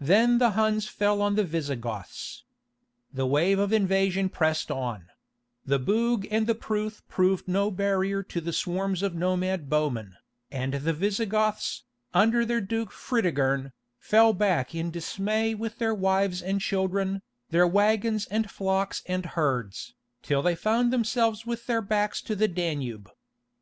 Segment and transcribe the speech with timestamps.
[0.00, 2.44] Then the Huns fell on the Visigoths.
[3.12, 5.10] The wave of invasion pressed on;
[5.66, 10.16] the Bug and the Pruth proved no barrier to the swarms of nomad bowmen,
[10.50, 11.84] and the Visigoths,
[12.14, 18.24] under their Duke Fritigern, fell back in dismay with their wives and children, their waggons
[18.28, 19.92] and flocks and herds,
[20.22, 23.10] till they found themselves with their backs to the Danube.